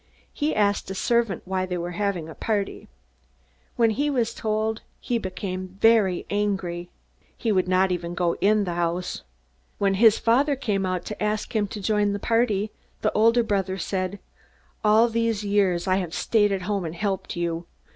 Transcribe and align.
He 0.33 0.55
asked 0.55 0.89
a 0.89 0.95
servant 0.95 1.43
why 1.45 1.67
they 1.67 1.77
were 1.77 1.91
having 1.91 2.27
a 2.27 2.33
party. 2.33 2.87
When 3.75 3.91
he 3.91 4.09
was 4.09 4.33
told, 4.33 4.81
he 4.99 5.19
became 5.19 5.77
very 5.79 6.25
angry. 6.31 6.89
He 7.37 7.51
would 7.51 7.67
not 7.67 7.91
even 7.91 8.15
go 8.15 8.33
into 8.41 8.63
the 8.63 8.73
house. 8.73 9.21
When 9.77 9.93
his 9.93 10.17
father 10.17 10.55
came 10.55 10.87
out 10.87 11.05
to 11.05 11.23
ask 11.23 11.55
him 11.55 11.67
to 11.67 11.79
join 11.79 12.13
the 12.13 12.19
party, 12.19 12.71
the 13.03 13.11
older 13.13 13.43
brother 13.43 13.77
said: 13.77 14.17
'All 14.83 15.07
these 15.07 15.43
years 15.43 15.85
I 15.87 15.97
have 15.97 16.15
stayed 16.15 16.51
at 16.51 16.63
home 16.63 16.83
and 16.83 16.95
helped 16.95 17.35
you! 17.35 17.67